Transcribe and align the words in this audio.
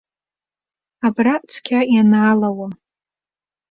Абра 1.05 1.35
цқьа 1.49 1.79
ианаалауам. 1.93 2.73